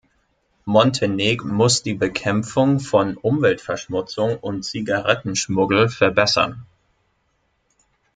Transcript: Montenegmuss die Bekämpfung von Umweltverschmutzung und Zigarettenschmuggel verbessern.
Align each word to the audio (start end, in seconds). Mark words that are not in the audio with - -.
Montenegmuss 0.65 1.83
die 1.83 1.93
Bekämpfung 1.93 2.79
von 2.79 3.17
Umweltverschmutzung 3.17 4.35
und 4.39 4.63
Zigarettenschmuggel 4.65 5.89
verbessern. 5.89 6.65